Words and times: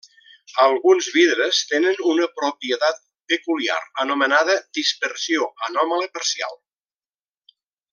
Alguns 0.61 1.09
vidres 1.17 1.59
tenen 1.73 2.01
una 2.13 2.29
propietat 2.41 2.99
peculiar 3.35 3.79
anomenada 4.07 4.59
dispersió 4.81 5.51
anòmala 5.71 6.13
parcial. 6.19 6.63